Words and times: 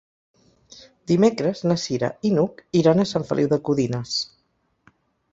Dimecres 1.09 1.59
na 1.71 1.75
Cira 1.81 2.09
i 2.29 2.31
n'Hug 2.37 2.63
iran 2.79 3.03
a 3.03 3.05
Sant 3.09 3.27
Feliu 3.33 3.51
de 3.51 3.59
Codines. 3.69 4.15